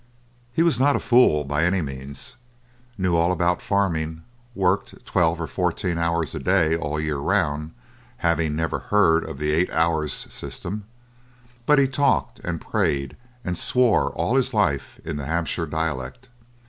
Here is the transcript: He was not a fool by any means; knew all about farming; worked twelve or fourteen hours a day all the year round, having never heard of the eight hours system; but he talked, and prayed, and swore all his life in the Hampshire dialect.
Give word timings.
He 0.51 0.63
was 0.63 0.79
not 0.79 0.95
a 0.95 0.99
fool 0.99 1.43
by 1.43 1.63
any 1.63 1.79
means; 1.83 2.37
knew 2.97 3.15
all 3.15 3.31
about 3.31 3.61
farming; 3.61 4.23
worked 4.55 5.05
twelve 5.05 5.39
or 5.39 5.45
fourteen 5.45 5.99
hours 5.99 6.33
a 6.33 6.39
day 6.39 6.75
all 6.75 6.95
the 6.95 7.03
year 7.03 7.17
round, 7.19 7.73
having 8.17 8.55
never 8.55 8.79
heard 8.79 9.23
of 9.23 9.37
the 9.37 9.51
eight 9.51 9.69
hours 9.69 10.11
system; 10.33 10.85
but 11.67 11.77
he 11.77 11.87
talked, 11.87 12.39
and 12.39 12.59
prayed, 12.59 13.15
and 13.45 13.55
swore 13.59 14.09
all 14.09 14.35
his 14.35 14.55
life 14.55 14.99
in 15.05 15.17
the 15.17 15.27
Hampshire 15.27 15.67
dialect. 15.67 16.29